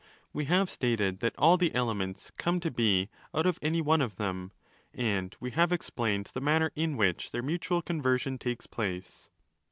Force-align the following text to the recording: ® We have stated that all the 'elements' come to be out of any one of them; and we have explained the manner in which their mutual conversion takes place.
® 0.01 0.03
We 0.33 0.45
have 0.45 0.67
stated 0.67 1.19
that 1.19 1.35
all 1.37 1.57
the 1.57 1.75
'elements' 1.75 2.31
come 2.35 2.59
to 2.61 2.71
be 2.71 3.11
out 3.35 3.45
of 3.45 3.59
any 3.61 3.81
one 3.81 4.01
of 4.01 4.15
them; 4.15 4.51
and 4.95 5.35
we 5.39 5.51
have 5.51 5.71
explained 5.71 6.31
the 6.33 6.41
manner 6.41 6.71
in 6.75 6.97
which 6.97 7.29
their 7.29 7.43
mutual 7.43 7.83
conversion 7.83 8.39
takes 8.39 8.65
place. 8.65 9.29